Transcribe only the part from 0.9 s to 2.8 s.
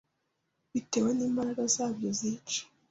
n’imbaraga zabyo zica